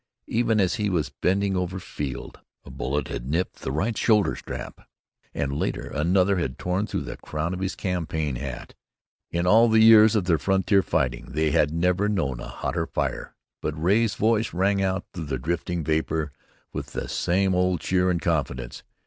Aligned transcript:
Even 0.25 0.59
as 0.59 0.77
he 0.81 0.89
was 0.89 1.11
bending 1.11 1.55
over 1.55 1.79
Field 1.79 2.39
a 2.65 2.71
bullet 2.71 3.07
had 3.09 3.27
nipped 3.29 3.57
the 3.57 3.71
right 3.71 3.93
shoulderstrap, 3.95 4.83
and 5.31 5.53
later 5.59 5.89
another 5.93 6.37
had 6.37 6.57
torn 6.57 6.87
through 6.87 7.01
the 7.01 7.17
crown 7.17 7.53
of 7.53 7.59
his 7.59 7.75
campaign 7.75 8.35
hat. 8.37 8.73
In 9.29 9.45
all 9.45 9.69
the 9.69 9.83
years 9.83 10.15
of 10.15 10.25
their 10.25 10.39
frontier 10.39 10.81
fighting 10.81 11.33
they 11.33 11.51
had 11.51 11.71
never 11.71 12.09
known 12.09 12.39
a 12.39 12.47
hotter 12.47 12.87
fire; 12.87 13.35
but 13.61 13.79
Ray's 13.79 14.15
voice 14.15 14.55
rang 14.55 14.81
out 14.81 15.05
through 15.13 15.25
the 15.25 15.37
drifting 15.37 15.83
vapor 15.83 16.31
with 16.73 16.93
the 16.93 17.07
same 17.07 17.53
old 17.53 17.81
cheer 17.81 18.09
and 18.09 18.19
confidence. 18.19 18.81